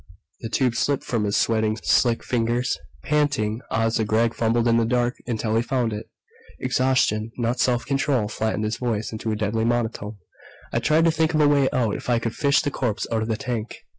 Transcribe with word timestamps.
The 0.39 0.49
tube 0.49 0.73
slipped 0.73 1.03
from 1.03 1.25
his 1.25 1.37
sweating, 1.37 1.77
slick 1.83 2.23
fingers. 2.23 2.75
Panting, 3.03 3.61
Asa 3.69 4.03
Gregg 4.03 4.33
fumbled 4.33 4.67
in 4.67 4.77
the 4.77 4.83
dark 4.85 5.13
until 5.27 5.55
he 5.55 5.61
found 5.61 5.93
it. 5.93 6.09
Exhaustion, 6.59 7.31
not 7.37 7.59
self 7.59 7.85
control, 7.85 8.27
flattened 8.27 8.63
his 8.63 8.77
voice 8.77 9.13
to 9.15 9.31
a 9.31 9.35
deadly 9.35 9.63
monotone. 9.63 10.17
"I 10.73 10.79
tried 10.79 11.05
to 11.05 11.11
think 11.11 11.35
of 11.35 11.41
a 11.41 11.47
way 11.47 11.69
out. 11.71 11.93
If 11.93 12.09
I 12.09 12.17
could 12.17 12.33
fish 12.33 12.63
the 12.63 12.71
corpse 12.71 13.05
out 13.11 13.21
of 13.21 13.27
the 13.27 13.37
tank! 13.37 13.85